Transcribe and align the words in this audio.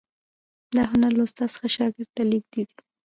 دا 0.75 0.83
هنر 0.91 1.11
له 1.17 1.23
استاد 1.27 1.49
څخه 1.55 1.67
شاګرد 1.75 2.09
ته 2.15 2.23
لیږدید. 2.29 2.69